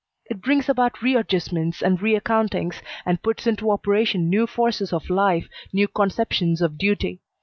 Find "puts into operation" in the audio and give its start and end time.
3.21-4.31